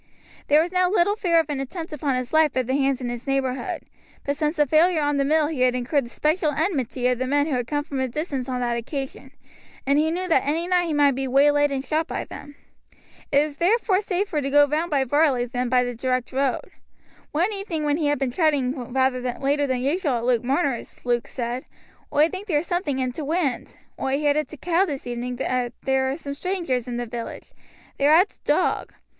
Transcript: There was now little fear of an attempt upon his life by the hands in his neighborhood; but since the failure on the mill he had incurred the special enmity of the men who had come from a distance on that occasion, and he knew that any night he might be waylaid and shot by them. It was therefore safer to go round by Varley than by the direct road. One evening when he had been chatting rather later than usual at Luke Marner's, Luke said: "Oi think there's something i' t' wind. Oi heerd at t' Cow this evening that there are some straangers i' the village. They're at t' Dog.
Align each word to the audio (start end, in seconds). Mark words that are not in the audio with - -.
There 0.47 0.63
was 0.63 0.71
now 0.71 0.89
little 0.89 1.15
fear 1.15 1.37
of 1.39 1.47
an 1.51 1.59
attempt 1.59 1.93
upon 1.93 2.15
his 2.15 2.33
life 2.33 2.51
by 2.53 2.63
the 2.63 2.73
hands 2.73 3.01
in 3.01 3.09
his 3.09 3.27
neighborhood; 3.27 3.83
but 4.25 4.35
since 4.35 4.55
the 4.55 4.65
failure 4.65 5.03
on 5.03 5.17
the 5.17 5.23
mill 5.23 5.45
he 5.45 5.61
had 5.61 5.75
incurred 5.75 6.05
the 6.05 6.09
special 6.09 6.49
enmity 6.49 7.05
of 7.07 7.19
the 7.19 7.27
men 7.27 7.45
who 7.45 7.51
had 7.53 7.67
come 7.67 7.83
from 7.83 7.99
a 7.99 8.07
distance 8.07 8.49
on 8.49 8.61
that 8.61 8.75
occasion, 8.77 9.29
and 9.85 9.99
he 9.99 10.09
knew 10.09 10.27
that 10.27 10.43
any 10.43 10.67
night 10.67 10.85
he 10.87 10.93
might 10.95 11.11
be 11.13 11.27
waylaid 11.27 11.69
and 11.71 11.85
shot 11.85 12.07
by 12.07 12.23
them. 12.25 12.55
It 13.31 13.43
was 13.43 13.57
therefore 13.57 14.01
safer 14.01 14.41
to 14.41 14.49
go 14.49 14.65
round 14.65 14.89
by 14.89 15.03
Varley 15.03 15.45
than 15.45 15.69
by 15.69 15.83
the 15.83 15.93
direct 15.93 16.31
road. 16.31 16.71
One 17.31 17.53
evening 17.53 17.83
when 17.83 17.97
he 17.97 18.07
had 18.07 18.17
been 18.17 18.31
chatting 18.31 18.91
rather 18.91 19.21
later 19.39 19.67
than 19.67 19.81
usual 19.81 20.13
at 20.17 20.25
Luke 20.25 20.43
Marner's, 20.43 21.05
Luke 21.05 21.27
said: 21.27 21.65
"Oi 22.11 22.27
think 22.27 22.47
there's 22.47 22.65
something 22.65 22.99
i' 22.99 23.11
t' 23.11 23.21
wind. 23.21 23.77
Oi 23.99 24.17
heerd 24.17 24.37
at 24.37 24.47
t' 24.47 24.57
Cow 24.57 24.83
this 24.83 25.05
evening 25.05 25.35
that 25.35 25.73
there 25.83 26.09
are 26.11 26.17
some 26.17 26.33
straangers 26.33 26.91
i' 26.91 26.95
the 26.97 27.05
village. 27.05 27.51
They're 27.99 28.15
at 28.15 28.29
t' 28.29 28.37
Dog. 28.45 28.93